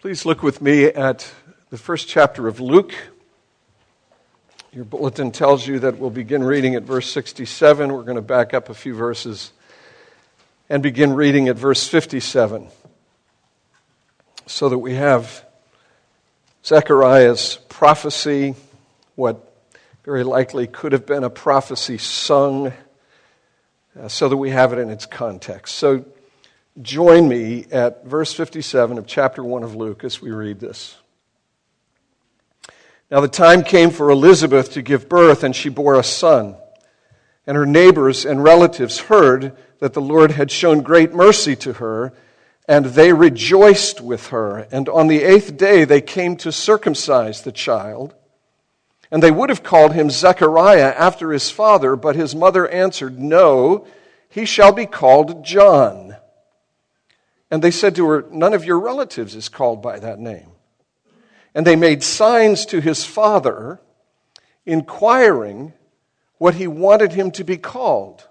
[0.00, 1.30] Please look with me at
[1.68, 2.94] the first chapter of Luke.
[4.72, 7.92] Your bulletin tells you that we'll begin reading at verse 67.
[7.92, 9.52] We're going to back up a few verses
[10.70, 12.68] and begin reading at verse 57
[14.46, 15.44] so that we have
[16.64, 18.54] Zechariah's prophecy,
[19.16, 19.52] what
[20.06, 22.72] very likely could have been a prophecy sung,
[24.00, 25.76] uh, so that we have it in its context.
[25.76, 26.06] So
[26.80, 30.96] join me at verse 57 of chapter 1 of Luke as we read this.
[33.10, 36.56] Now the time came for Elizabeth to give birth, and she bore a son.
[37.46, 42.12] And her neighbors and relatives heard that the Lord had shown great mercy to her,
[42.68, 44.58] and they rejoiced with her.
[44.70, 48.14] And on the eighth day they came to circumcise the child.
[49.10, 53.88] And they would have called him Zechariah after his father, but his mother answered, No,
[54.28, 56.14] he shall be called John.
[57.50, 60.52] And they said to her, None of your relatives is called by that name.
[61.54, 63.80] And they made signs to his father,
[64.64, 65.72] inquiring
[66.38, 68.28] what he wanted him to be called.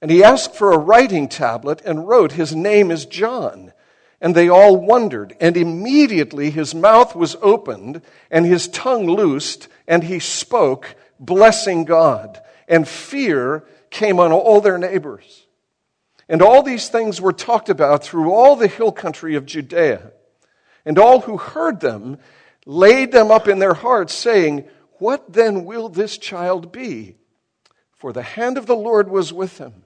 [0.00, 3.72] And he asked for a writing tablet and wrote, His name is John.
[4.20, 5.36] And they all wondered.
[5.40, 12.40] And immediately his mouth was opened and his tongue loosed, and he spoke, blessing God.
[12.68, 15.45] And fear came on all their neighbors.
[16.28, 20.12] And all these things were talked about through all the hill country of Judea.
[20.84, 22.18] And all who heard them
[22.64, 24.68] laid them up in their hearts, saying,
[24.98, 27.16] What then will this child be?
[27.92, 29.84] For the hand of the Lord was with him.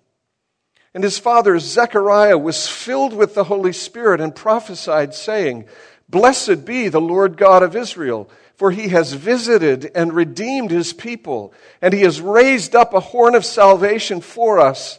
[0.94, 5.66] And his father Zechariah was filled with the Holy Spirit and prophesied, saying,
[6.08, 11.54] Blessed be the Lord God of Israel, for he has visited and redeemed his people,
[11.80, 14.98] and he has raised up a horn of salvation for us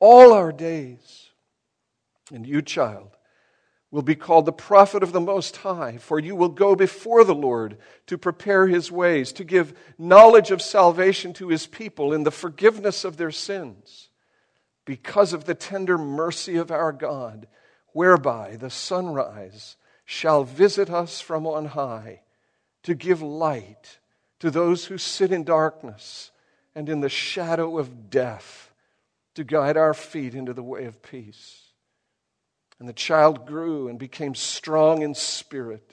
[0.00, 1.30] all our days.
[2.32, 3.16] And you, child,
[3.90, 7.34] will be called the prophet of the Most High, for you will go before the
[7.34, 12.30] Lord to prepare his ways, to give knowledge of salvation to his people in the
[12.30, 14.10] forgiveness of their sins,
[14.84, 17.46] because of the tender mercy of our God,
[17.92, 22.20] whereby the sunrise shall visit us from on high
[22.82, 23.98] to give light
[24.40, 26.30] to those who sit in darkness
[26.74, 28.67] and in the shadow of death
[29.38, 31.62] to guide our feet into the way of peace.
[32.80, 35.92] And the child grew and became strong in spirit,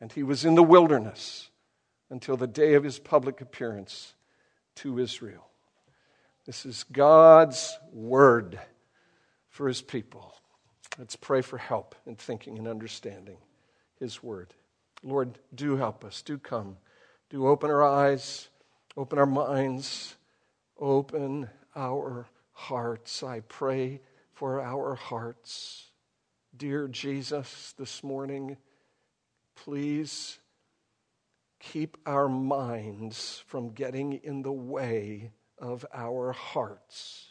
[0.00, 1.50] and he was in the wilderness
[2.08, 4.14] until the day of his public appearance
[4.76, 5.44] to Israel.
[6.44, 8.60] This is God's word
[9.48, 10.32] for his people.
[11.00, 13.38] Let's pray for help in thinking and understanding
[13.98, 14.54] his word.
[15.02, 16.22] Lord, do help us.
[16.22, 16.76] Do come.
[17.28, 18.46] Do open our eyes,
[18.96, 20.14] open our minds,
[20.78, 23.22] open our hearts.
[23.22, 24.00] I pray
[24.32, 25.90] for our hearts.
[26.56, 28.56] Dear Jesus, this morning,
[29.54, 30.38] please
[31.60, 37.26] keep our minds from getting in the way of our hearts.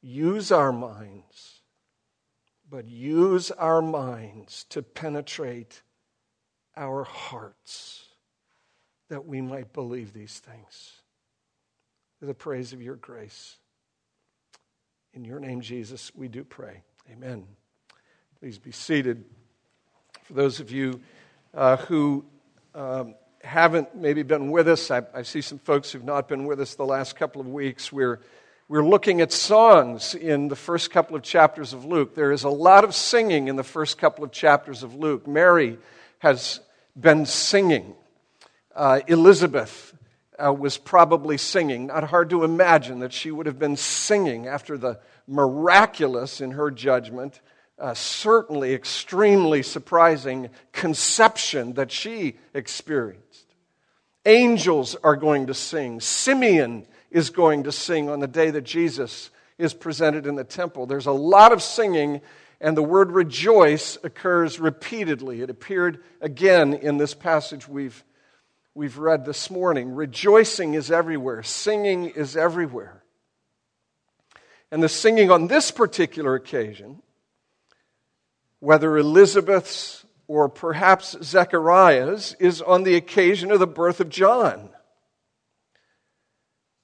[0.00, 1.60] Use our minds,
[2.70, 5.82] but use our minds to penetrate
[6.76, 8.04] our hearts
[9.08, 11.02] that we might believe these things
[12.20, 13.56] to the praise of your grace.
[15.12, 16.82] In your name, Jesus, we do pray.
[17.10, 17.46] Amen.
[18.40, 19.24] Please be seated.
[20.24, 21.00] For those of you
[21.54, 22.24] uh, who
[22.74, 26.60] um, haven't maybe been with us, I, I, see some folks who've not been with
[26.60, 27.92] us the last couple of weeks.
[27.92, 28.20] We're,
[28.68, 32.14] we're looking at songs in the first couple of chapters of Luke.
[32.14, 35.26] There is a lot of singing in the first couple of chapters of Luke.
[35.26, 35.78] Mary
[36.18, 36.60] has
[36.98, 37.94] been singing.
[38.74, 39.95] Uh, Elizabeth
[40.44, 41.86] uh, was probably singing.
[41.86, 46.70] Not hard to imagine that she would have been singing after the miraculous, in her
[46.70, 47.40] judgment,
[47.78, 53.54] uh, certainly extremely surprising conception that she experienced.
[54.24, 56.00] Angels are going to sing.
[56.00, 60.86] Simeon is going to sing on the day that Jesus is presented in the temple.
[60.86, 62.20] There's a lot of singing,
[62.60, 65.42] and the word rejoice occurs repeatedly.
[65.42, 68.02] It appeared again in this passage we've
[68.76, 69.94] we've read this morning.
[69.94, 73.02] Rejoicing is everywhere, singing is everywhere.
[74.70, 77.02] And the singing on this particular occasion
[78.60, 84.70] whether Elizabeth's or perhaps Zechariah's, is on the occasion of the birth of John.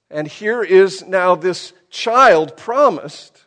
[0.09, 3.45] And here is now this child promised,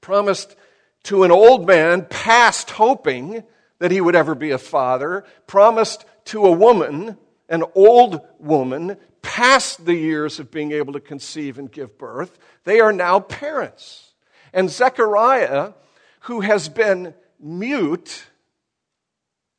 [0.00, 0.56] promised
[1.04, 3.44] to an old man past hoping
[3.78, 7.16] that he would ever be a father, promised to a woman,
[7.48, 12.38] an old woman, past the years of being able to conceive and give birth.
[12.64, 14.12] They are now parents.
[14.52, 15.72] And Zechariah,
[16.20, 18.24] who has been mute,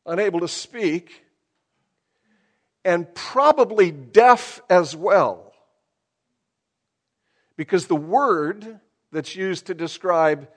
[0.06, 1.24] unable to speak,
[2.84, 5.54] and probably deaf as well.
[7.58, 8.80] Because the word
[9.12, 10.48] that's used to describe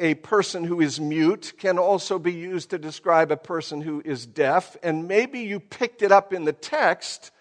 [0.00, 4.26] a person who is mute can also be used to describe a person who is
[4.26, 4.76] deaf.
[4.82, 7.32] And maybe you picked it up in the text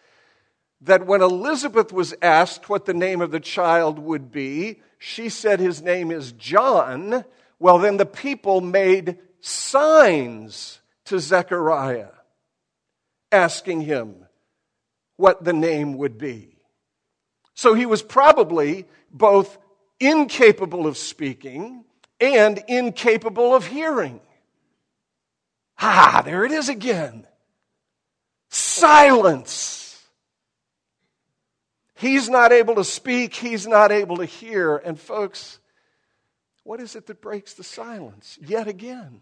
[0.81, 5.59] that when Elizabeth was asked what the name of the child would be, she said
[5.59, 7.25] his name is John.
[7.59, 12.09] Well, then the people made signs to Zechariah,
[13.31, 14.25] asking him
[15.15, 16.57] what the name would be.
[17.53, 19.57] So he was probably both
[19.99, 21.83] incapable of speaking
[22.19, 24.19] and incapable of hearing.
[25.79, 27.27] Ah, there it is again.
[28.49, 30.03] Silence.
[31.95, 34.77] He's not able to speak, he's not able to hear.
[34.77, 35.59] And, folks,
[36.63, 38.37] what is it that breaks the silence?
[38.41, 39.21] Yet again,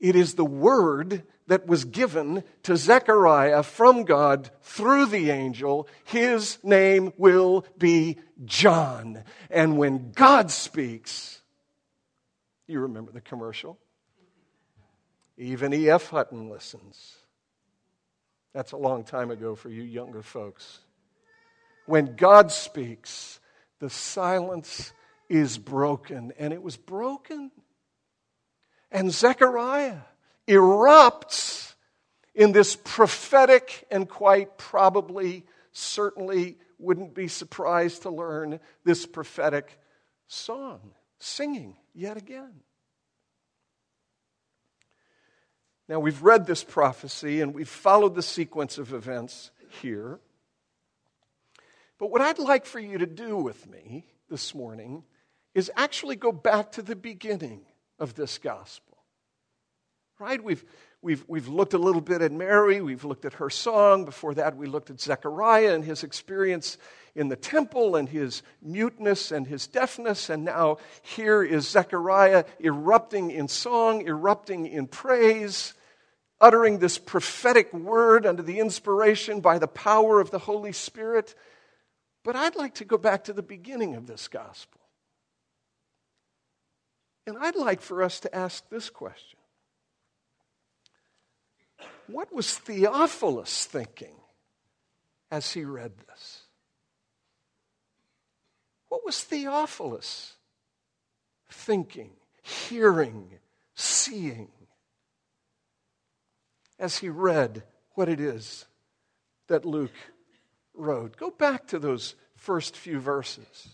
[0.00, 5.88] it is the word that was given to Zechariah from God through the angel.
[6.04, 9.24] His name will be John.
[9.50, 11.42] And when God speaks,
[12.66, 13.78] you remember the commercial?
[15.36, 16.08] Even E.F.
[16.08, 17.16] Hutton listens.
[18.54, 20.78] That's a long time ago for you younger folks.
[21.86, 23.40] When God speaks,
[23.78, 24.92] the silence
[25.28, 26.32] is broken.
[26.38, 27.50] And it was broken
[28.90, 29.98] and Zechariah
[30.48, 31.74] erupts
[32.34, 39.78] in this prophetic and quite probably, certainly wouldn't be surprised to learn this prophetic
[40.26, 42.60] song, singing yet again.
[45.88, 49.50] Now, we've read this prophecy and we've followed the sequence of events
[49.82, 50.20] here.
[51.98, 55.02] But what I'd like for you to do with me this morning
[55.54, 57.62] is actually go back to the beginning
[57.98, 58.87] of this gospel.
[60.20, 60.42] Right?
[60.42, 60.64] We've,
[61.00, 64.04] we've, we've looked a little bit at Mary, we've looked at her song.
[64.04, 66.76] Before that, we looked at Zechariah and his experience
[67.14, 70.28] in the temple and his muteness and his deafness.
[70.28, 75.74] And now here is Zechariah erupting in song, erupting in praise,
[76.40, 81.36] uttering this prophetic word under the inspiration by the power of the Holy Spirit.
[82.24, 84.80] But I'd like to go back to the beginning of this gospel.
[87.24, 89.37] And I'd like for us to ask this question
[92.08, 94.14] What was Theophilus thinking
[95.30, 96.42] as he read this?
[98.88, 100.34] What was Theophilus
[101.50, 102.10] thinking,
[102.42, 103.38] hearing,
[103.74, 104.48] seeing
[106.78, 107.62] as he read
[107.94, 108.64] what it is
[109.48, 109.92] that Luke
[110.74, 111.16] wrote?
[111.18, 113.68] Go back to those first few verses.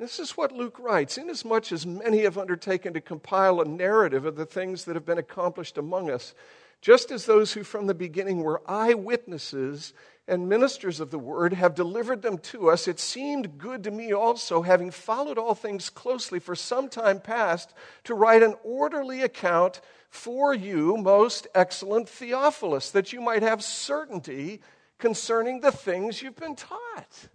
[0.00, 4.34] This is what Luke writes Inasmuch as many have undertaken to compile a narrative of
[4.34, 6.34] the things that have been accomplished among us,
[6.80, 9.92] just as those who from the beginning were eyewitnesses
[10.26, 14.10] and ministers of the word have delivered them to us, it seemed good to me
[14.10, 19.82] also, having followed all things closely for some time past, to write an orderly account
[20.08, 24.62] for you, most excellent Theophilus, that you might have certainty
[24.96, 27.28] concerning the things you've been taught.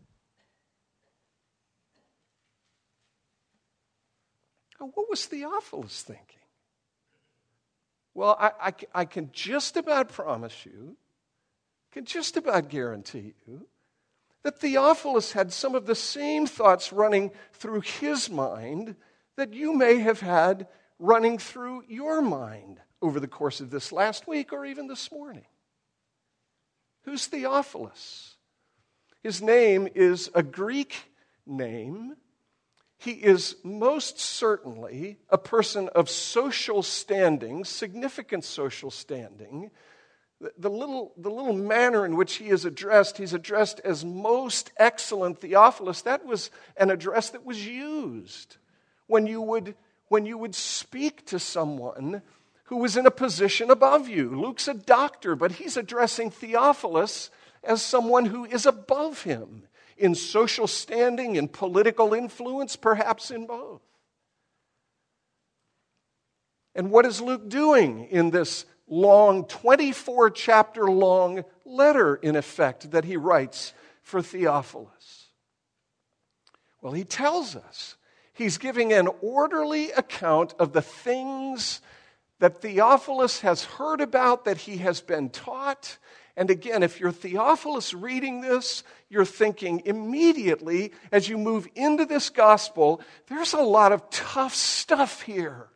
[4.93, 6.39] What was Theophilus thinking?
[8.13, 10.95] Well, I, I, I, can just about promise you,
[11.91, 13.67] can just about guarantee you,
[14.43, 18.95] that Theophilus had some of the same thoughts running through his mind
[19.35, 24.27] that you may have had running through your mind over the course of this last
[24.27, 25.45] week or even this morning.
[27.03, 28.35] Who's Theophilus?
[29.21, 31.11] His name is a Greek
[31.45, 32.15] name
[32.97, 39.69] he is most certainly a person of social standing, significant social standing.
[40.57, 45.41] The little, the little manner in which he is addressed, he's addressed as most excellent
[45.41, 46.01] Theophilus.
[46.01, 48.57] That was an address that was used
[49.07, 49.75] when you would,
[50.07, 52.21] when you would speak to someone
[52.65, 54.39] who was in a position above you.
[54.41, 57.29] Luke's a doctor, but he's addressing Theophilus
[57.63, 59.63] as someone who is above him.
[59.97, 63.81] In social standing, in political influence, perhaps in both.
[66.75, 73.05] And what is Luke doing in this long, 24 chapter long letter, in effect, that
[73.05, 75.29] he writes for Theophilus?
[76.81, 77.95] Well, he tells us
[78.33, 81.81] he's giving an orderly account of the things
[82.39, 85.97] that Theophilus has heard about, that he has been taught.
[86.37, 92.29] And again, if you're Theophilus reading this, you're thinking immediately as you move into this
[92.29, 95.69] gospel, there's a lot of tough stuff here.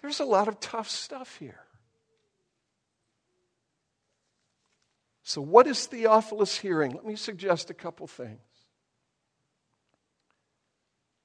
[0.00, 1.60] There's a lot of tough stuff here.
[5.22, 6.92] So, what is Theophilus hearing?
[6.92, 8.40] Let me suggest a couple things.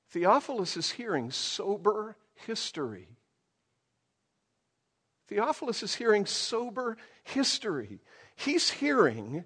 [0.10, 3.08] Theophilus is hearing sober history.
[5.28, 8.00] Theophilus is hearing sober history.
[8.36, 9.46] He's hearing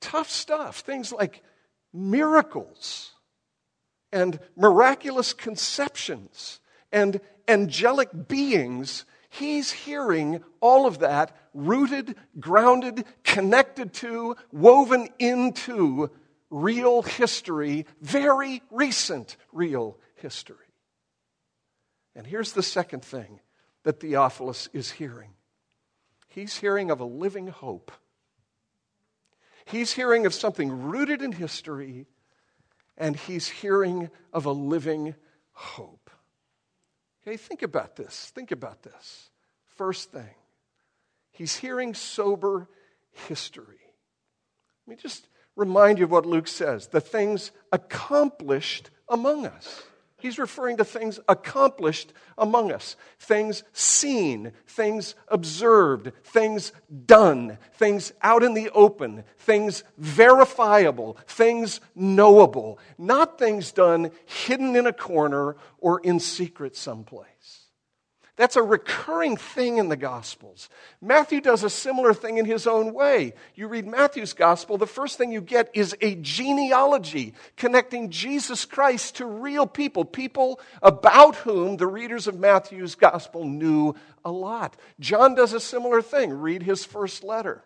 [0.00, 1.42] tough stuff, things like
[1.92, 3.12] miracles
[4.12, 9.04] and miraculous conceptions and angelic beings.
[9.28, 16.10] He's hearing all of that rooted, grounded, connected to, woven into
[16.50, 20.56] real history, very recent real history.
[22.14, 23.40] And here's the second thing
[23.84, 25.30] that Theophilus is hearing
[26.32, 27.92] he's hearing of a living hope.
[29.64, 32.06] He's hearing of something rooted in history,
[32.96, 35.14] and he's hearing of a living
[35.52, 36.10] hope.
[37.22, 38.32] Okay, think about this.
[38.34, 39.30] Think about this.
[39.76, 40.34] First thing,
[41.30, 42.68] he's hearing sober
[43.28, 43.80] history.
[44.86, 49.82] Let me just remind you of what Luke says the things accomplished among us.
[50.22, 56.72] He's referring to things accomplished among us, things seen, things observed, things
[57.06, 64.86] done, things out in the open, things verifiable, things knowable, not things done hidden in
[64.86, 67.61] a corner or in secret someplace.
[68.36, 70.70] That's a recurring thing in the Gospels.
[71.02, 73.34] Matthew does a similar thing in his own way.
[73.54, 79.16] You read Matthew's Gospel, the first thing you get is a genealogy connecting Jesus Christ
[79.16, 84.76] to real people, people about whom the readers of Matthew's Gospel knew a lot.
[84.98, 86.32] John does a similar thing.
[86.32, 87.62] Read his first letter.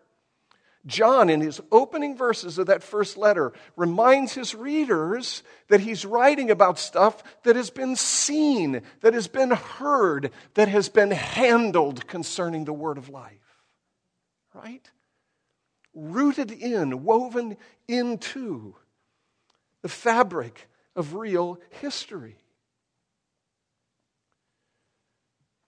[0.86, 6.50] John, in his opening verses of that first letter, reminds his readers that he's writing
[6.50, 12.64] about stuff that has been seen, that has been heard, that has been handled concerning
[12.64, 13.32] the word of life.
[14.54, 14.88] Right?
[15.92, 17.56] Rooted in, woven
[17.88, 18.76] into
[19.82, 22.36] the fabric of real history.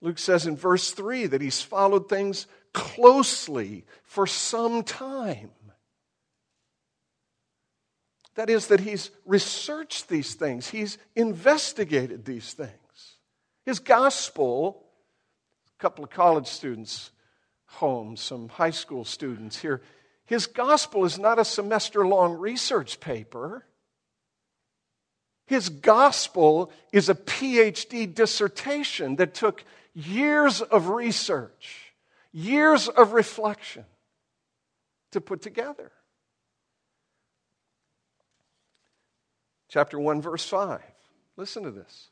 [0.01, 5.51] Luke says in verse 3 that he's followed things closely for some time.
[8.35, 12.71] That is, that he's researched these things, he's investigated these things.
[13.67, 14.85] His gospel,
[15.77, 17.11] a couple of college students
[17.67, 19.83] home, some high school students here,
[20.25, 23.65] his gospel is not a semester long research paper.
[25.47, 31.88] His gospel is a PhD dissertation that took years of research
[32.33, 33.85] years of reflection
[35.13, 35.91] to put together.
[39.69, 40.81] Chapter 1, verse 5.
[41.37, 42.09] Listen to this.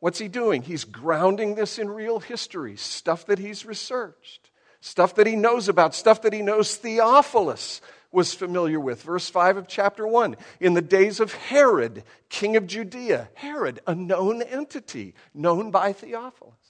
[0.00, 0.62] What's he doing?
[0.62, 5.94] He's grounding this in real history, stuff that he's researched, stuff that he knows about,
[5.94, 9.02] stuff that he knows Theophilus was familiar with.
[9.02, 10.36] Verse 5 of chapter 1.
[10.60, 16.61] In the days of Herod, king of Judea, Herod, a known entity, known by Theophilus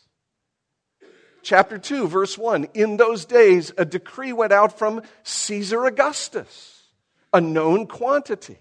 [1.43, 2.69] chapter 2, verse 1.
[2.75, 6.83] In those days, a decree went out from Caesar Augustus,
[7.33, 8.59] a known quantity,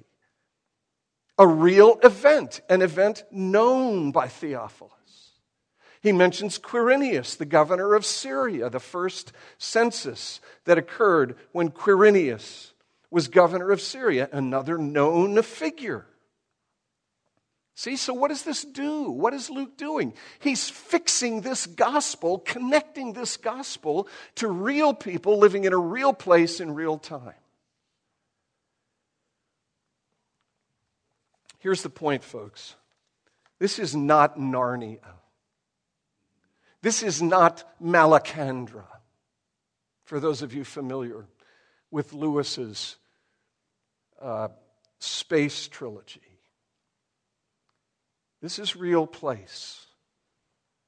[1.37, 4.91] a real event, an event known by Theophilus.
[6.01, 12.71] He mentions Quirinius, the governor of Syria, the first census that occurred when Quirinius
[13.11, 16.07] was governor of Syria, another known figure.
[17.75, 19.09] See, so what does this do?
[19.09, 20.13] What is Luke doing?
[20.39, 26.59] He's fixing this gospel, connecting this gospel to real people living in a real place
[26.59, 27.33] in real time.
[31.59, 32.75] Here's the point, folks
[33.59, 34.97] this is not Narnia,
[36.81, 38.85] this is not Malacandra.
[40.03, 41.25] For those of you familiar
[41.89, 42.97] with Lewis's
[44.21, 44.49] uh,
[44.99, 46.30] space trilogy.
[48.41, 49.85] This is real place,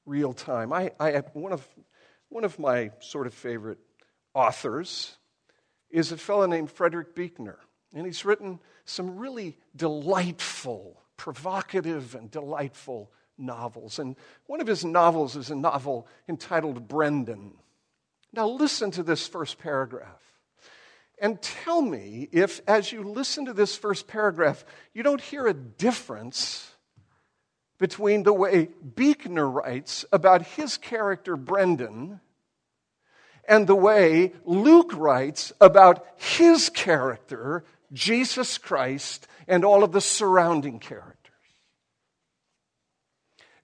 [0.06, 0.74] real time.
[0.74, 1.68] I, I one of
[2.30, 3.78] one of my sort of favorite
[4.34, 5.16] authors
[5.92, 7.60] is a fellow named Frederick Buechner.
[7.94, 14.00] And he's written some really delightful, provocative, and delightful novels.
[14.00, 14.16] And
[14.48, 17.54] one of his novels is a novel entitled Brendan.
[18.34, 20.24] Now, listen to this first paragraph.
[21.22, 25.54] And tell me if, as you listen to this first paragraph, you don't hear a
[25.54, 26.73] difference
[27.84, 32.22] between the way Buechner writes about his character, Brendan,
[33.46, 40.80] and the way Luke writes about his character, Jesus Christ, and all of the surrounding
[40.80, 41.23] characters.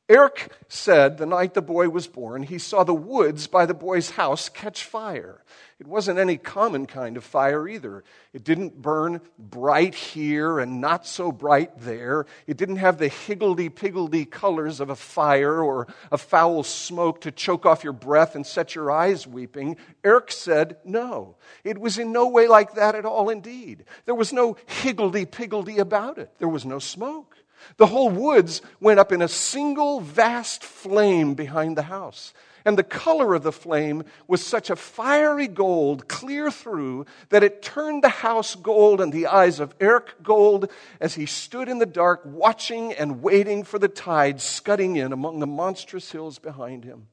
[0.09, 4.09] Eric said the night the boy was born, he saw the woods by the boy's
[4.09, 5.43] house catch fire.
[5.79, 8.03] It wasn't any common kind of fire either.
[8.33, 12.25] It didn't burn bright here and not so bright there.
[12.47, 17.31] It didn't have the higgledy piggledy colors of a fire or a foul smoke to
[17.31, 19.77] choke off your breath and set your eyes weeping.
[20.03, 21.37] Eric said no.
[21.63, 23.85] It was in no way like that at all, indeed.
[24.05, 27.37] There was no higgledy piggledy about it, there was no smoke.
[27.77, 32.33] The whole woods went up in a single vast flame behind the house.
[32.65, 37.61] And the color of the flame was such a fiery gold, clear through, that it
[37.61, 41.85] turned the house gold and the eyes of Eric gold as he stood in the
[41.85, 47.07] dark, watching and waiting for the tide scudding in among the monstrous hills behind him.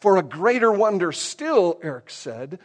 [0.00, 2.58] For a greater wonder still, Eric said,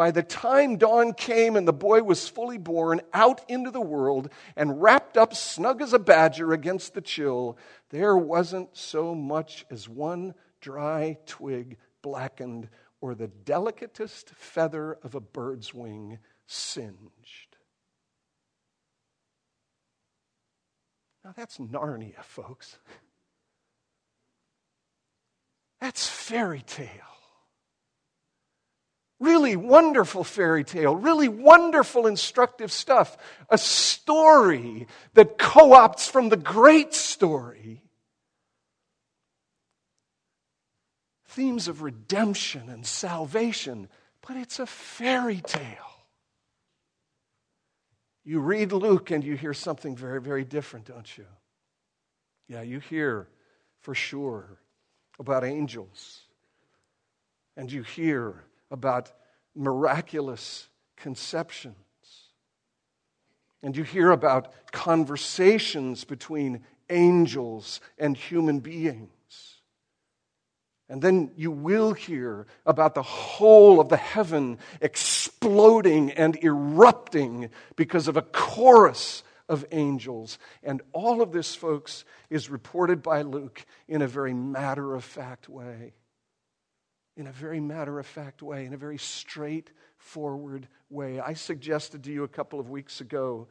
[0.00, 4.30] by the time dawn came and the boy was fully born out into the world
[4.56, 7.58] and wrapped up snug as a badger against the chill,
[7.90, 12.70] there wasn't so much as one dry twig blackened
[13.02, 17.58] or the delicatest feather of a bird's wing singed.
[21.22, 22.78] Now that's Narnia, folks.
[25.78, 27.09] That's fairy tale
[29.20, 33.16] really wonderful fairy tale, really wonderful instructive stuff,
[33.48, 37.82] a story that co opts from the great story
[41.30, 43.88] themes of redemption and salvation,
[44.26, 45.64] but it's a fairy tale.
[48.24, 51.26] You read Luke and you hear something very, very different, don't you?
[52.48, 53.28] Yeah, you hear
[53.80, 54.58] for sure
[55.18, 56.22] about angels.
[57.56, 59.12] And you hear about
[59.54, 61.74] miraculous conceptions.
[63.62, 69.10] And you hear about conversations between angels and human beings.
[70.88, 78.08] And then you will hear about the whole of the heaven exploding and erupting because
[78.08, 80.38] of a chorus of angels.
[80.64, 85.48] And all of this, folks, is reported by Luke in a very matter of fact
[85.48, 85.92] way
[87.20, 91.20] in a very matter of fact way, in a very straightforward way.
[91.20, 93.46] I suggested to you a couple of weeks ago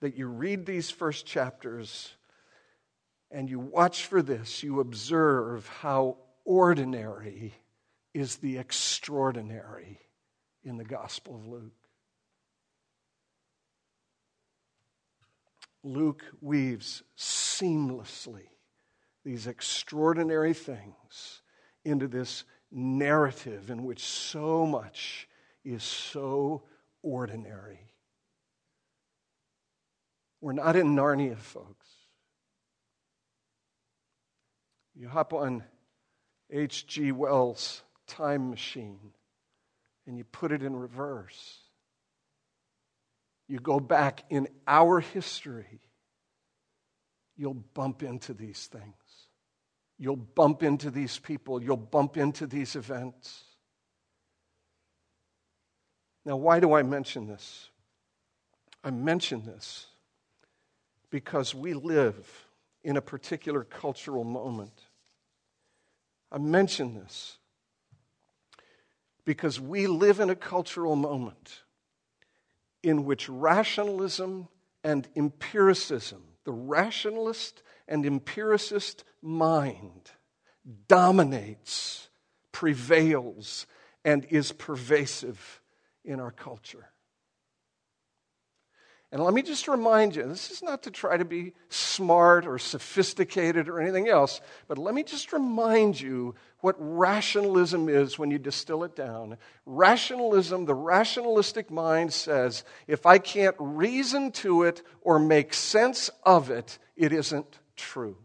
[0.00, 2.14] that you read these first chapters
[3.30, 7.52] and you watch for this, you observe how ordinary
[8.14, 10.00] is the extraordinary
[10.64, 11.72] in the Gospel of Luke.
[15.84, 18.48] Luke weaves seamlessly
[19.26, 21.42] these extraordinary things
[21.84, 25.28] into this narrative in which so much
[25.64, 26.62] is so
[27.02, 27.80] ordinary.
[30.40, 31.86] We're not in Narnia, folks.
[34.94, 35.64] You hop on
[36.50, 37.12] H.G.
[37.12, 39.12] Wells' time machine
[40.06, 41.58] and you put it in reverse.
[43.48, 45.80] You go back in our history,
[47.36, 48.99] you'll bump into these things.
[50.02, 53.44] You'll bump into these people, you'll bump into these events.
[56.24, 57.68] Now, why do I mention this?
[58.82, 59.88] I mention this
[61.10, 62.46] because we live
[62.82, 64.72] in a particular cultural moment.
[66.32, 67.36] I mention this
[69.26, 71.60] because we live in a cultural moment
[72.82, 74.48] in which rationalism
[74.82, 80.12] and empiricism, the rationalist and empiricist mind
[80.88, 82.08] dominates,
[82.52, 83.66] prevails,
[84.04, 85.60] and is pervasive
[86.04, 86.88] in our culture.
[89.12, 92.60] And let me just remind you this is not to try to be smart or
[92.60, 98.38] sophisticated or anything else, but let me just remind you what rationalism is when you
[98.38, 99.36] distill it down.
[99.66, 106.50] Rationalism, the rationalistic mind says if I can't reason to it or make sense of
[106.50, 108.16] it, it isn't true.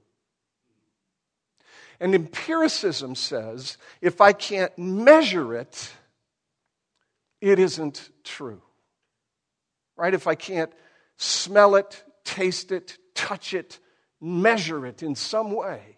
[2.00, 5.92] And empiricism says if I can't measure it,
[7.42, 8.62] it isn't true.
[9.98, 10.14] right?
[10.14, 10.72] If I can't
[11.18, 13.80] smell it, taste it, touch it,
[14.22, 15.98] measure it in some way,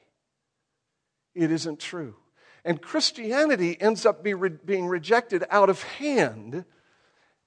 [1.36, 2.16] it isn't true.
[2.66, 6.66] And Christianity ends up be re- being rejected out of hand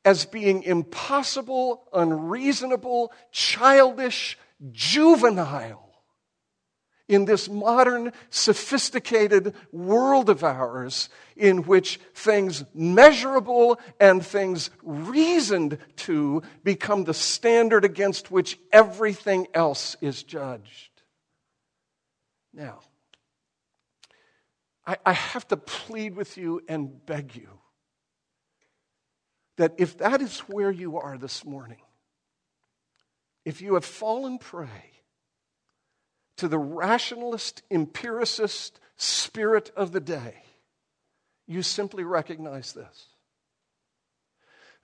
[0.05, 4.39] as being impossible, unreasonable, childish,
[4.73, 5.90] juvenile
[7.11, 16.41] in this modern, sophisticated world of ours, in which things measurable and things reasoned to
[16.63, 20.91] become the standard against which everything else is judged.
[22.55, 22.79] Now,
[24.87, 27.49] I, I have to plead with you and beg you
[29.57, 31.83] that if that is where you are this morning,
[33.45, 35.00] if you have fallen prey
[36.41, 40.43] to the rationalist, empiricist spirit of the day,
[41.47, 43.09] you simply recognize this.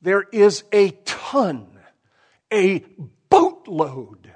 [0.03, 1.67] There is a ton,
[2.53, 2.85] a
[3.31, 4.31] boatload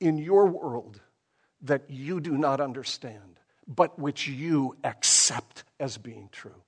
[0.00, 1.00] in your world
[1.62, 6.62] that you do not understand, but which you accept as being true.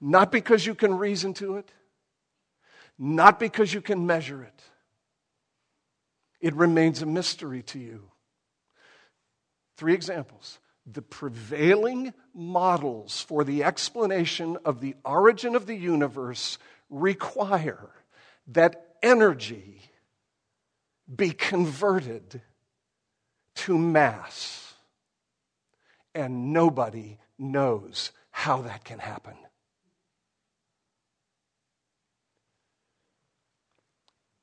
[0.00, 1.70] Not because you can reason to it,
[2.98, 4.60] not because you can measure it.
[6.40, 8.10] It remains a mystery to you.
[9.76, 10.58] Three examples.
[10.86, 16.58] The prevailing models for the explanation of the origin of the universe
[16.90, 17.90] require
[18.48, 19.80] that energy
[21.14, 22.42] be converted
[23.56, 24.74] to mass.
[26.14, 29.34] And nobody knows how that can happen.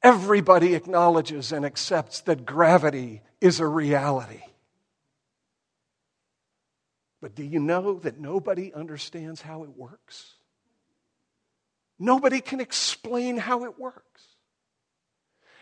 [0.03, 4.41] Everybody acknowledges and accepts that gravity is a reality.
[7.21, 10.33] But do you know that nobody understands how it works?
[11.99, 14.23] Nobody can explain how it works.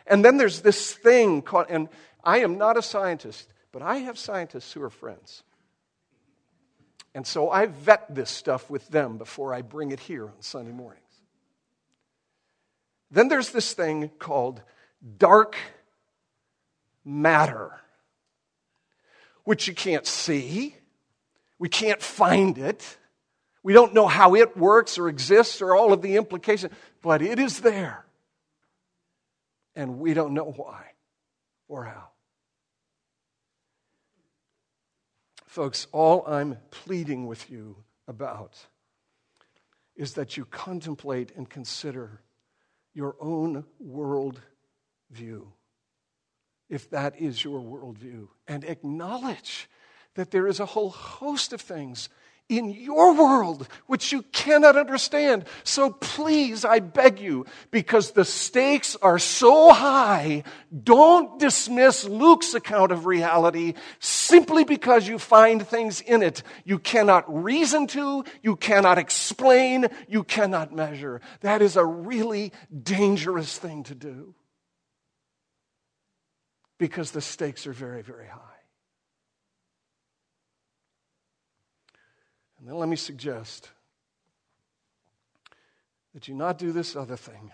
[0.08, 1.90] And then there's this thing called, and
[2.24, 5.44] I am not a scientist, but I have scientists who are friends.
[7.14, 10.72] And so I vet this stuff with them before I bring it here on Sunday
[10.72, 11.04] mornings.
[13.12, 14.62] Then there's this thing called
[15.18, 15.58] dark
[17.04, 17.80] matter,
[19.44, 20.76] which you can't see,
[21.60, 22.98] we can't find it.
[23.62, 27.38] We don't know how it works or exists or all of the implications, but it
[27.38, 28.06] is there.
[29.76, 30.86] And we don't know why
[31.68, 32.08] or how.
[35.46, 37.76] Folks, all I'm pleading with you
[38.08, 38.58] about
[39.96, 42.22] is that you contemplate and consider
[42.94, 44.40] your own world
[45.12, 45.52] view,
[46.70, 49.70] if that is your worldview, and acknowledge
[50.20, 52.10] that there is a whole host of things
[52.50, 55.46] in your world which you cannot understand.
[55.64, 60.44] So please, I beg you, because the stakes are so high,
[60.84, 67.24] don't dismiss Luke's account of reality simply because you find things in it you cannot
[67.44, 71.22] reason to, you cannot explain, you cannot measure.
[71.40, 72.52] That is a really
[72.84, 74.36] dangerous thing to do
[76.78, 78.49] because the stakes are very, very high.
[82.60, 83.70] And then let me suggest
[86.14, 87.52] that you not do this other thing.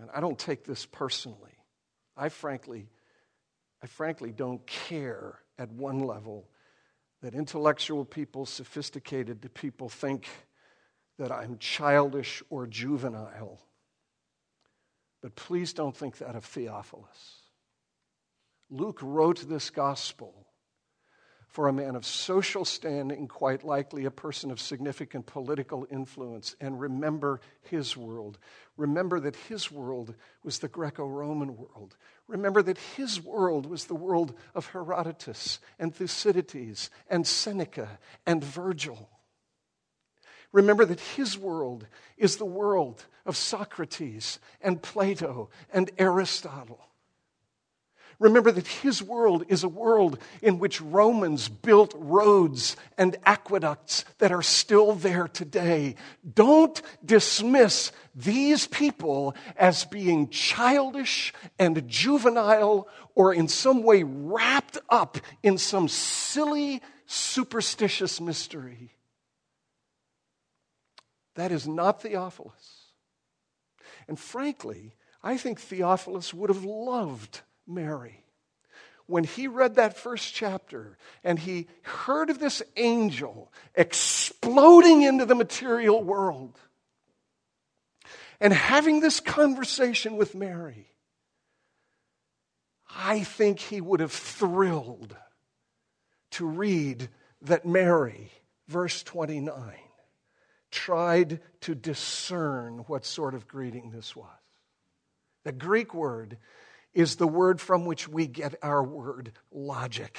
[0.00, 1.52] And I don't take this personally.
[2.16, 2.88] I frankly,
[3.82, 6.48] I frankly don't care at one level
[7.20, 10.28] that intellectual people, sophisticated people think
[11.18, 13.60] that I'm childish or juvenile.
[15.20, 17.42] But please don't think that of Theophilus.
[18.70, 20.47] Luke wrote this gospel
[21.48, 26.78] for a man of social standing, quite likely a person of significant political influence, and
[26.78, 28.38] remember his world.
[28.76, 31.96] Remember that his world was the Greco Roman world.
[32.26, 39.08] Remember that his world was the world of Herodotus and Thucydides and Seneca and Virgil.
[40.52, 46.87] Remember that his world is the world of Socrates and Plato and Aristotle.
[48.20, 54.32] Remember that his world is a world in which Romans built roads and aqueducts that
[54.32, 55.94] are still there today.
[56.34, 65.18] Don't dismiss these people as being childish and juvenile or in some way wrapped up
[65.44, 68.96] in some silly, superstitious mystery.
[71.36, 72.86] That is not Theophilus.
[74.08, 78.24] And frankly, I think Theophilus would have loved Mary.
[79.06, 85.34] When he read that first chapter and he heard of this angel exploding into the
[85.34, 86.58] material world
[88.40, 90.88] and having this conversation with Mary,
[92.94, 95.16] I think he would have thrilled
[96.32, 97.08] to read
[97.42, 98.30] that Mary,
[98.66, 99.74] verse 29,
[100.70, 104.28] tried to discern what sort of greeting this was.
[105.44, 106.36] The Greek word
[106.94, 110.18] is the word from which we get our word logic.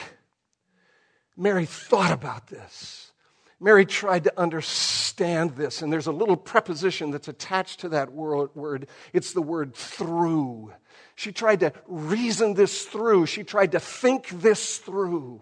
[1.35, 3.11] Mary thought about this.
[3.59, 8.87] Mary tried to understand this, and there's a little preposition that's attached to that word.
[9.11, 10.73] It's the word through.
[11.15, 15.41] She tried to reason this through, she tried to think this through.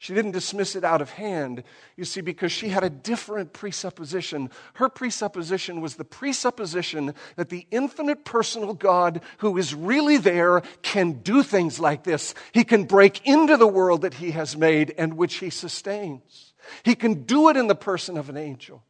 [0.00, 1.64] She didn't dismiss it out of hand,
[1.96, 4.48] you see, because she had a different presupposition.
[4.74, 11.14] Her presupposition was the presupposition that the infinite personal God who is really there can
[11.22, 12.34] do things like this.
[12.52, 16.54] He can break into the world that He has made and which He sustains.
[16.84, 18.84] He can do it in the person of an angel.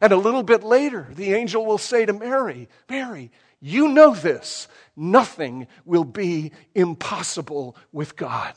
[0.00, 4.66] And a little bit later, the angel will say to Mary, Mary, you know this.
[4.96, 8.54] Nothing will be impossible with God.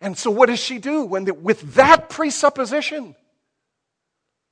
[0.00, 3.14] And so, what does she do when, the, with that presupposition,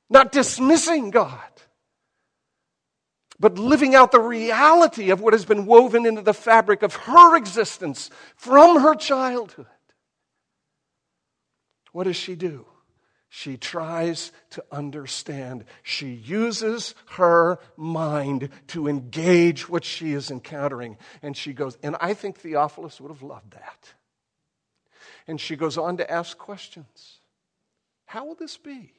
[0.08, 1.38] not dismissing God,
[3.38, 7.36] but living out the reality of what has been woven into the fabric of her
[7.36, 9.66] existence from her childhood?
[11.92, 12.66] What does she do?
[13.28, 15.64] She tries to understand.
[15.82, 20.96] She uses her mind to engage what she is encountering.
[21.20, 23.94] And she goes, and I think Theophilus would have loved that.
[25.26, 27.18] And she goes on to ask questions
[28.06, 28.92] How will this be?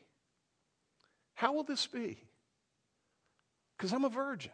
[1.35, 2.17] How will this be?
[3.77, 4.51] Because I'm a virgin.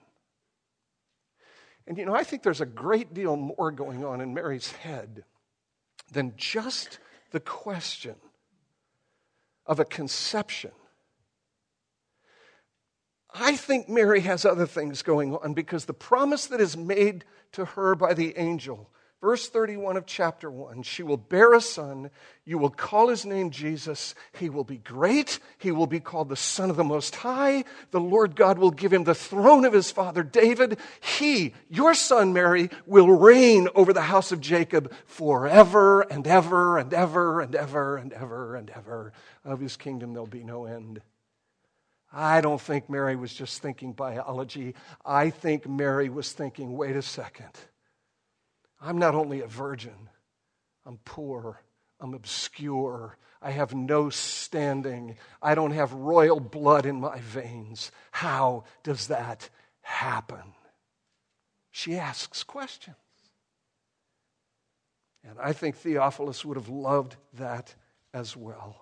[1.88, 5.24] And you know, I think there's a great deal more going on in Mary's head
[6.12, 7.00] than just
[7.32, 8.16] the question
[9.66, 10.72] of a conception.
[13.34, 17.66] I think Mary has other things going on because the promise that is made to
[17.66, 18.90] her by the angel
[19.22, 22.10] Verse 31 of chapter 1 She will bear a son.
[22.44, 24.16] You will call his name Jesus.
[24.34, 25.38] He will be great.
[25.60, 27.64] He will be called the Son of the Most High.
[27.92, 30.80] The Lord God will give him the throne of his father David.
[31.00, 36.92] He, your son Mary, will reign over the house of Jacob forever and ever and
[36.92, 39.14] ever and ever and ever and ever.
[39.46, 41.00] Of his kingdom there'll be no end.
[42.12, 44.74] I don't think Mary was just thinking biology.
[45.06, 47.52] I think Mary was thinking, wait a second.
[48.82, 50.10] I'm not only a virgin,
[50.86, 51.62] I'm poor,
[52.00, 57.92] I'm obscure, I have no standing, I don't have royal blood in my veins.
[58.12, 59.50] How does that
[59.82, 60.54] happen?
[61.70, 62.96] She asks questions.
[65.24, 67.76] And I think Theophilus would have loved that
[68.14, 68.82] as well.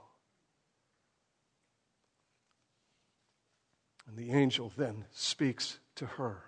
[4.07, 6.43] And the angel then speaks to her,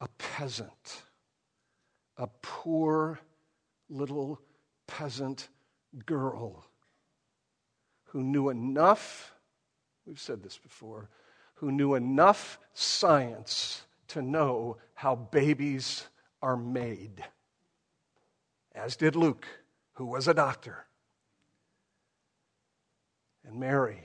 [0.00, 1.02] a peasant
[2.20, 3.18] a poor
[3.88, 4.38] little
[4.86, 5.48] peasant
[6.04, 6.66] girl
[8.04, 9.32] who knew enough,
[10.04, 11.08] we've said this before,
[11.54, 16.08] who knew enough science to know how babies
[16.42, 17.24] are made,
[18.74, 19.46] as did Luke,
[19.94, 20.84] who was a doctor.
[23.46, 24.02] And Mary,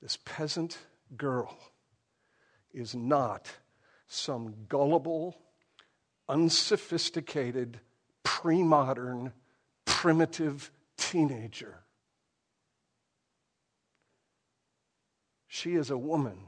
[0.00, 0.78] this peasant
[1.16, 1.58] girl,
[2.72, 3.48] is not
[4.06, 5.36] some gullible,
[6.28, 7.80] unsophisticated,
[8.22, 9.32] pre modern,
[9.84, 11.80] primitive teenager.
[15.46, 16.38] She is a woman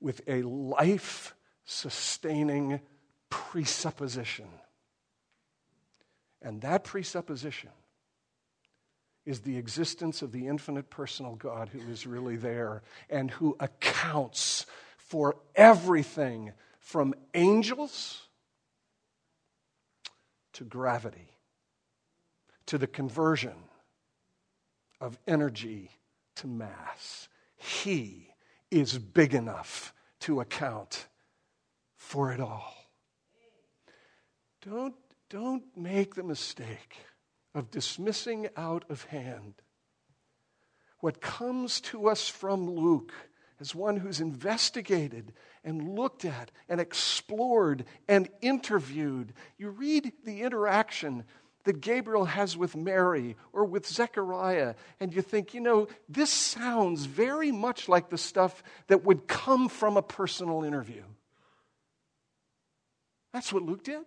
[0.00, 1.34] with a life
[1.64, 2.80] sustaining
[3.28, 4.48] presupposition.
[6.40, 7.70] And that presupposition
[9.26, 14.64] is the existence of the infinite personal God who is really there and who accounts
[14.96, 16.52] for everything
[16.88, 18.22] from angels
[20.54, 21.28] to gravity,
[22.64, 23.52] to the conversion
[24.98, 25.90] of energy
[26.34, 27.28] to mass.
[27.56, 28.28] He
[28.70, 31.08] is big enough to account
[31.98, 32.74] for it all.
[34.62, 34.94] Don't,
[35.28, 36.96] don't make the mistake
[37.54, 39.56] of dismissing out of hand
[41.00, 43.12] what comes to us from Luke
[43.60, 45.32] as one who's investigated
[45.64, 49.32] and looked at and explored and interviewed.
[49.56, 51.24] You read the interaction
[51.64, 57.04] that Gabriel has with Mary or with Zechariah, and you think, you know, this sounds
[57.04, 61.02] very much like the stuff that would come from a personal interview.
[63.32, 64.04] That's what Luke did.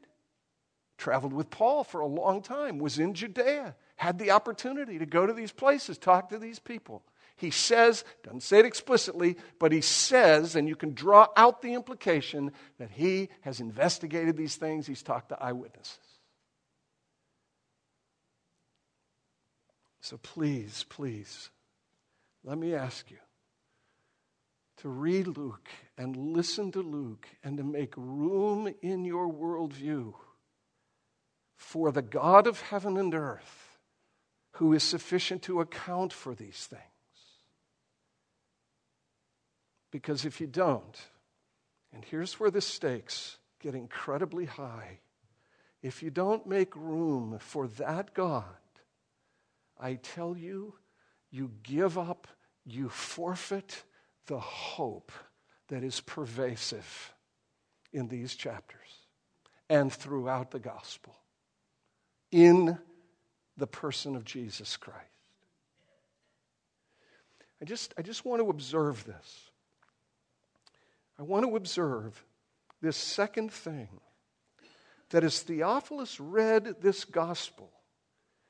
[0.97, 5.25] Traveled with Paul for a long time, was in Judea, had the opportunity to go
[5.25, 7.03] to these places, talk to these people.
[7.37, 11.73] He says, doesn't say it explicitly, but he says, and you can draw out the
[11.73, 15.97] implication that he has investigated these things, he's talked to eyewitnesses.
[20.01, 21.49] So please, please,
[22.43, 23.17] let me ask you
[24.77, 30.13] to read Luke and listen to Luke and to make room in your worldview
[31.55, 33.77] for the God of heaven and earth
[34.53, 36.81] who is sufficient to account for these things.
[39.91, 40.99] Because if you don't,
[41.93, 44.99] and here's where the stakes get incredibly high,
[45.81, 48.45] if you don't make room for that God,
[49.79, 50.75] I tell you,
[51.29, 52.27] you give up,
[52.65, 53.83] you forfeit
[54.27, 55.11] the hope
[55.67, 57.13] that is pervasive
[57.91, 58.79] in these chapters
[59.69, 61.15] and throughout the gospel
[62.31, 62.77] in
[63.57, 64.99] the person of Jesus Christ.
[67.61, 69.50] I just, I just want to observe this.
[71.21, 72.25] I want to observe
[72.81, 73.89] this second thing
[75.11, 77.71] that as Theophilus read this gospel,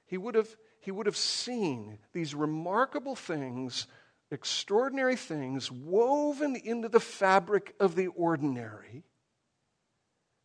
[0.06, 3.88] he would have, he would have seen these remarkable things,
[4.32, 9.04] extraordinary things woven into the fabric of the ordinary.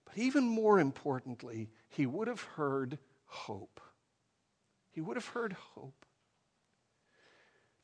[0.05, 3.81] But even more importantly, he would have heard hope.
[4.91, 6.05] He would have heard hope.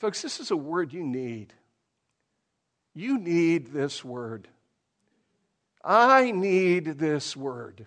[0.01, 1.55] Folks, this is a word you need.
[2.95, 4.49] You need this word.
[5.85, 7.87] I need this word.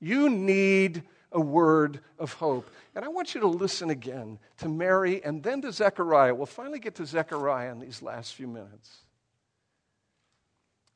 [0.00, 2.68] You need a word of hope.
[2.94, 6.34] And I want you to listen again to Mary and then to Zechariah.
[6.34, 9.04] We'll finally get to Zechariah in these last few minutes.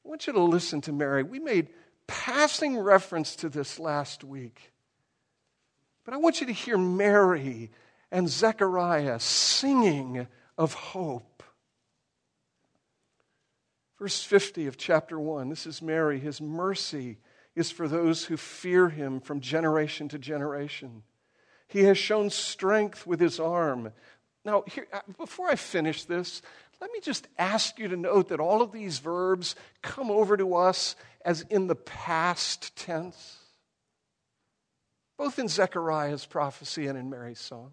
[0.04, 1.22] I want you to listen to Mary.
[1.22, 1.68] We made
[2.06, 4.72] passing reference to this last week.
[6.04, 7.70] But I want you to hear Mary
[8.10, 10.26] and Zechariah singing
[10.58, 11.33] of hope.
[13.98, 16.18] Verse 50 of chapter 1 this is Mary.
[16.18, 17.18] His mercy
[17.54, 21.02] is for those who fear him from generation to generation.
[21.68, 23.92] He has shown strength with his arm.
[24.44, 26.42] Now, here, uh, before I finish this,
[26.80, 30.54] let me just ask you to note that all of these verbs come over to
[30.54, 33.38] us as in the past tense,
[35.16, 37.72] both in Zechariah's prophecy and in Mary's song.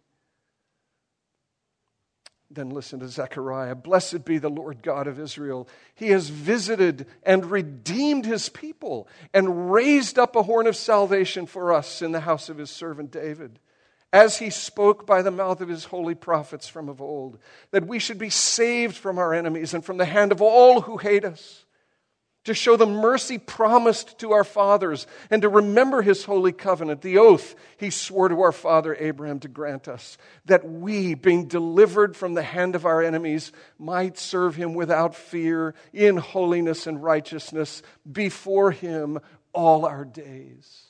[2.55, 3.75] then listen to Zechariah.
[3.75, 5.67] Blessed be the Lord God of Israel.
[5.95, 11.73] He has visited and redeemed his people and raised up a horn of salvation for
[11.73, 13.59] us in the house of his servant David,
[14.13, 17.37] as he spoke by the mouth of his holy prophets from of old,
[17.71, 20.97] that we should be saved from our enemies and from the hand of all who
[20.97, 21.60] hate us
[22.45, 27.17] to show the mercy promised to our fathers, and to remember his holy covenant, the
[27.17, 32.33] oath he swore to our father Abraham to grant us, that we, being delivered from
[32.33, 38.71] the hand of our enemies, might serve him without fear, in holiness and righteousness, before
[38.71, 39.19] him
[39.53, 40.85] all our days.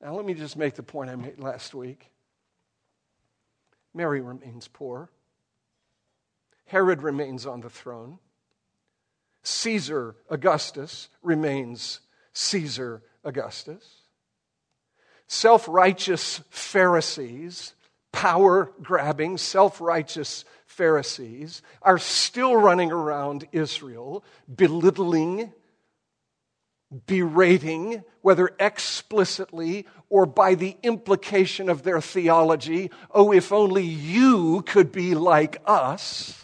[0.00, 2.10] Now, let me just make the point I made last week.
[3.94, 5.10] Mary remains poor.
[6.66, 8.18] Herod remains on the throne.
[9.44, 12.00] Caesar Augustus remains
[12.32, 14.00] Caesar Augustus.
[15.26, 17.74] Self righteous Pharisees,
[18.12, 25.52] power grabbing, self righteous Pharisees are still running around Israel, belittling,
[27.06, 32.90] berating, whether explicitly or by the implication of their theology.
[33.10, 36.43] Oh, if only you could be like us.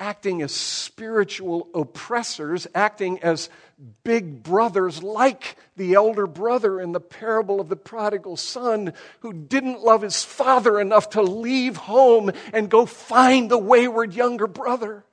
[0.00, 3.50] Acting as spiritual oppressors, acting as
[4.02, 9.84] big brothers, like the elder brother in the parable of the prodigal son, who didn't
[9.84, 15.04] love his father enough to leave home and go find the wayward younger brother,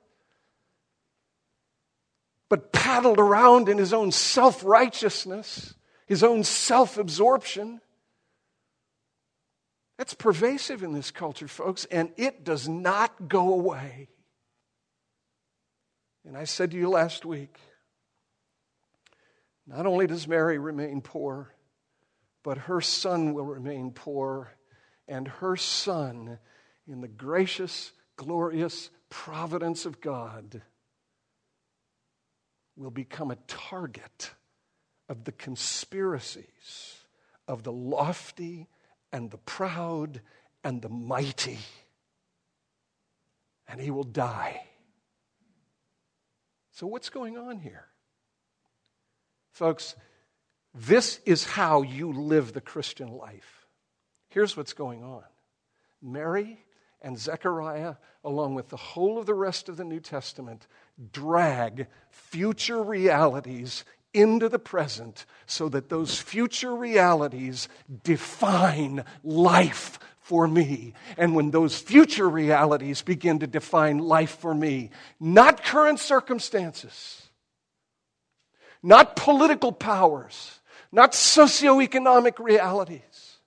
[2.48, 5.74] but paddled around in his own self righteousness,
[6.06, 7.80] his own self absorption.
[9.98, 14.08] That's pervasive in this culture, folks, and it does not go away.
[16.26, 17.58] And I said to you last week
[19.66, 21.54] not only does Mary remain poor,
[22.42, 24.50] but her son will remain poor,
[25.06, 26.38] and her son,
[26.86, 30.62] in the gracious, glorious providence of God
[32.76, 34.30] will become a target
[35.08, 36.96] of the conspiracies
[37.46, 38.68] of the lofty
[39.12, 40.22] and the proud
[40.64, 41.58] and the mighty.
[43.66, 44.62] And he will die.
[46.78, 47.86] So, what's going on here?
[49.50, 49.96] Folks,
[50.72, 53.66] this is how you live the Christian life.
[54.28, 55.24] Here's what's going on
[56.00, 56.64] Mary
[57.02, 60.68] and Zechariah, along with the whole of the rest of the New Testament,
[61.10, 67.68] drag future realities into the present so that those future realities
[68.04, 69.98] define life
[70.28, 70.92] for me.
[71.16, 77.22] And when those future realities begin to define life for me, not current circumstances,
[78.82, 80.60] not political powers,
[80.92, 83.38] not socioeconomic realities,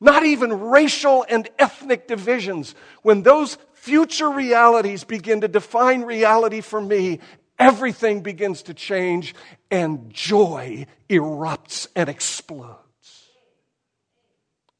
[0.00, 6.80] not even racial and ethnic divisions, when those future realities begin to define reality for
[6.80, 7.18] me,
[7.58, 9.34] everything begins to change
[9.68, 12.78] and joy erupts and explodes.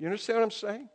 [0.03, 0.89] You understand what I'm saying?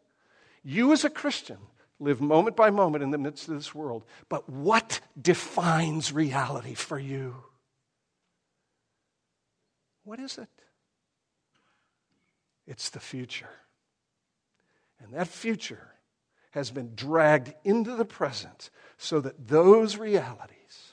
[0.66, 1.60] You, as a Christian,
[1.98, 7.00] live moment by moment in the midst of this world, but what defines reality for
[7.00, 7.38] you?
[10.04, 10.50] What is it?
[12.68, 13.48] It's the future.
[15.02, 15.88] And that future
[16.52, 20.92] has been dragged into the present so that those realities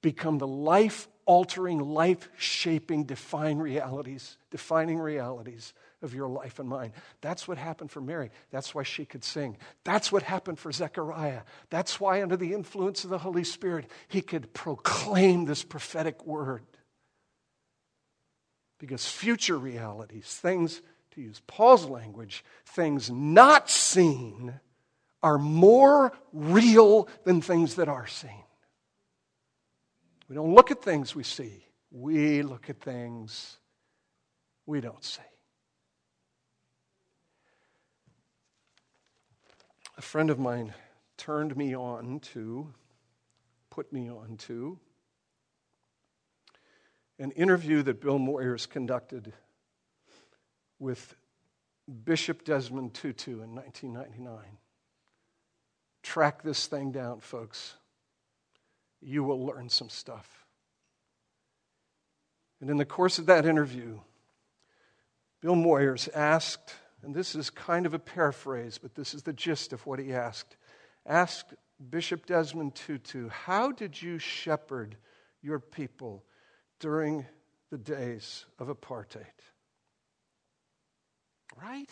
[0.00, 6.92] become the life altering, life shaping, define realities, defining realities of your life and mine.
[7.20, 8.30] That's what happened for Mary.
[8.50, 9.56] That's why she could sing.
[9.84, 11.42] That's what happened for Zechariah.
[11.70, 16.62] That's why, under the influence of the Holy Spirit, he could proclaim this prophetic word.
[18.78, 20.82] Because future realities, things
[21.12, 24.60] to use Paul's language, things not seen
[25.22, 28.44] are more real than things that are seen.
[30.28, 33.56] We don't look at things we see, we look at things
[34.66, 35.22] we don't see.
[39.98, 40.74] A friend of mine
[41.16, 42.72] turned me on to,
[43.70, 44.78] put me on to,
[47.18, 49.32] an interview that Bill Moyers conducted
[50.78, 51.14] with
[52.04, 54.58] Bishop Desmond Tutu in 1999.
[56.02, 57.74] Track this thing down, folks.
[59.00, 60.44] You will learn some stuff.
[62.60, 64.00] And in the course of that interview,
[65.40, 66.74] Bill Moyers asked,
[67.06, 70.12] and this is kind of a paraphrase, but this is the gist of what he
[70.12, 70.56] asked.
[71.06, 71.54] Asked
[71.88, 74.96] Bishop Desmond Tutu, How did you shepherd
[75.40, 76.24] your people
[76.80, 77.24] during
[77.70, 79.24] the days of apartheid?
[81.62, 81.88] Right?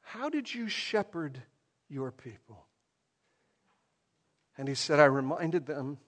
[0.00, 1.42] How did you shepherd
[1.90, 2.64] your people?
[4.56, 5.98] And he said, I reminded them,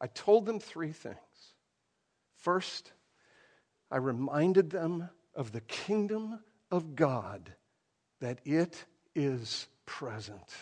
[0.00, 1.16] I told them three things.
[2.34, 2.90] First,
[3.92, 6.40] I reminded them of the kingdom
[6.70, 7.52] of God,
[8.20, 10.54] that it is present.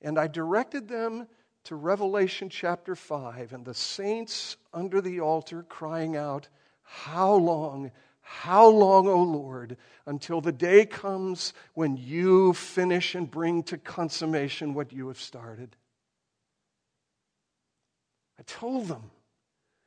[0.00, 1.26] And I directed them
[1.64, 6.48] to Revelation chapter 5 and the saints under the altar crying out,
[6.82, 7.90] how long,
[8.20, 9.76] how long, O Lord,
[10.06, 15.74] until the day comes when you finish and bring to consummation what you have started?
[18.38, 19.10] I told them,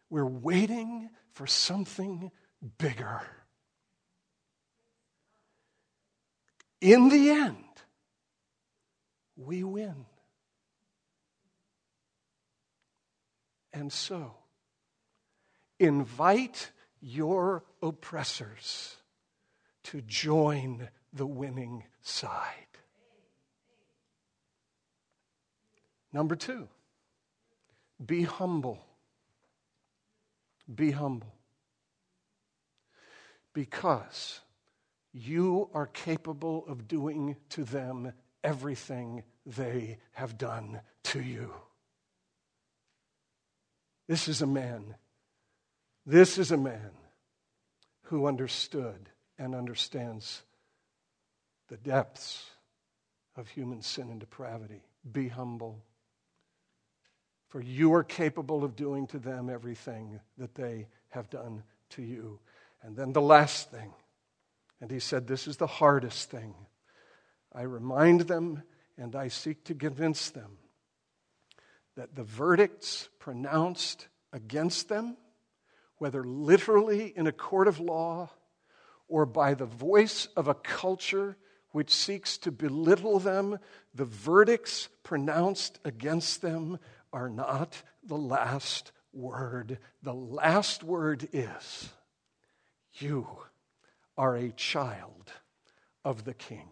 [0.10, 2.32] we're waiting for something
[2.78, 3.22] bigger.
[6.82, 7.58] In the end,
[9.36, 10.06] we win.
[13.74, 14.34] And so,
[15.80, 18.96] invite your oppressors
[19.84, 22.54] to join the winning side.
[26.12, 26.68] Number two,
[28.04, 28.80] be humble.
[30.74, 31.34] Be humble.
[33.54, 34.42] Because
[35.14, 41.54] you are capable of doing to them everything they have done to you.
[44.08, 44.96] This is a man
[46.08, 46.92] this is a man
[48.04, 50.42] who understood and understands
[51.68, 52.46] the depths
[53.36, 54.84] of human sin and depravity.
[55.12, 55.84] Be humble,
[57.50, 62.40] for you are capable of doing to them everything that they have done to you.
[62.84, 63.94] And then the last thing,
[64.82, 66.54] and he said, This is the hardest thing.
[67.54, 68.64] I remind them
[68.98, 70.58] and I seek to convince them
[71.96, 75.18] that the verdicts pronounced against them
[75.98, 78.30] whether literally in a court of law
[79.08, 81.38] or by the voice of a culture
[81.72, 83.60] which seeks to belittle them,
[83.94, 86.80] the verdicts pronounced against them
[87.12, 89.80] are not the last word.
[90.04, 91.90] The last word is
[92.94, 93.28] You
[94.18, 95.32] are a child
[96.04, 96.70] of the King.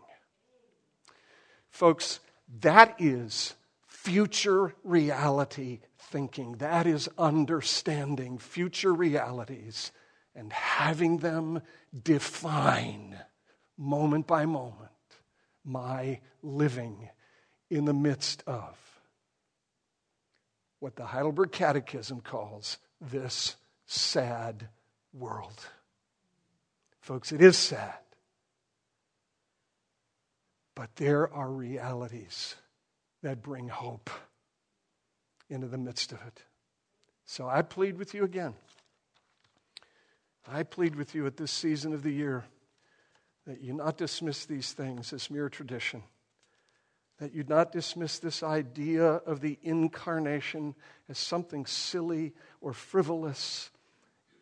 [1.69, 2.19] Folks,
[2.61, 3.53] that is
[3.87, 6.53] future reality thinking.
[6.53, 9.91] That is understanding future realities
[10.35, 11.61] and having them
[12.03, 13.17] define
[13.77, 14.91] moment by moment
[15.63, 17.09] my living
[17.69, 18.77] in the midst of
[20.79, 23.55] what the Heidelberg Catechism calls this
[23.87, 24.69] sad
[25.13, 25.65] world.
[27.05, 27.99] Folks, it is sad.
[30.73, 32.55] But there are realities
[33.21, 34.09] that bring hope
[35.47, 36.41] into the midst of it.
[37.23, 38.55] So I plead with you again.
[40.47, 42.43] I plead with you at this season of the year
[43.45, 46.01] that you not dismiss these things as mere tradition,
[47.19, 50.73] that you not dismiss this idea of the incarnation
[51.07, 53.69] as something silly or frivolous,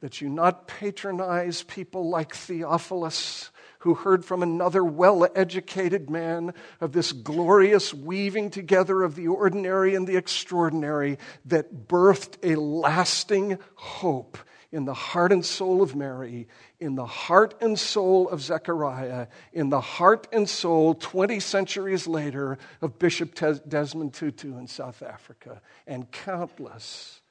[0.03, 6.91] that you not patronize people like Theophilus who heard from another well educated man of
[6.91, 14.37] this glorious weaving together of the ordinary and the extraordinary that birthed a lasting hope
[14.73, 16.49] in the heart and soul of Mary,
[16.81, 22.57] in the heart and soul of Zechariah, in the heart and soul 20 centuries later
[22.81, 23.35] of Bishop
[23.69, 27.21] Desmond Tutu in South Africa, and countless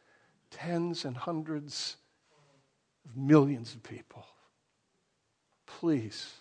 [0.51, 1.99] tens and hundreds
[3.05, 4.25] of millions of people.
[5.67, 6.35] Please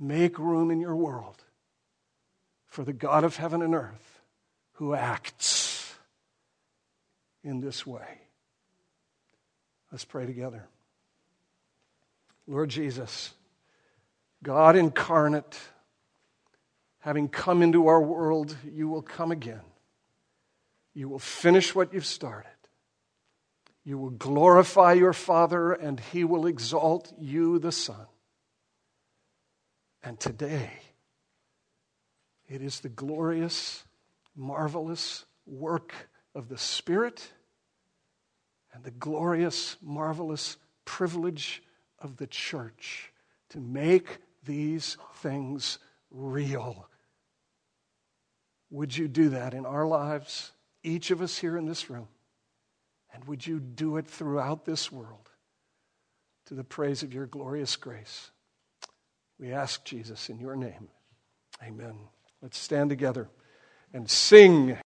[0.00, 1.44] Make room in your world
[2.66, 4.20] for the God of heaven and earth
[4.72, 5.94] who acts
[7.44, 8.22] in this way.
[9.92, 10.64] Let's pray together.
[12.46, 13.34] Lord Jesus,
[14.42, 15.58] God incarnate,
[17.00, 19.60] having come into our world, you will come again.
[20.94, 22.48] You will finish what you've started.
[23.84, 28.06] You will glorify your Father, and he will exalt you, the Son.
[30.02, 30.70] And today,
[32.48, 33.84] it is the glorious,
[34.36, 35.94] marvelous work
[36.34, 37.32] of the Spirit
[38.72, 41.62] and the glorious, marvelous privilege
[41.98, 43.12] of the church
[43.50, 45.78] to make these things
[46.10, 46.88] real.
[48.70, 50.52] Would you do that in our lives,
[50.82, 52.08] each of us here in this room?
[53.12, 55.30] And would you do it throughout this world
[56.46, 58.30] to the praise of your glorious grace?
[59.38, 60.88] We ask Jesus in your name.
[61.62, 61.94] Amen.
[62.42, 63.28] Let's stand together
[63.92, 64.76] and sing.